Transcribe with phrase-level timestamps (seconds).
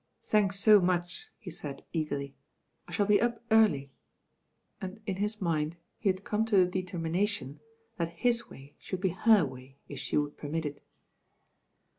[0.23, 2.33] "Thanks so much," he said eagerly.
[2.87, 3.91] "I shall be up early,"
[4.81, 7.59] and in his mind he had come to the de termination
[7.97, 10.81] that his way should be her way if she would permit it.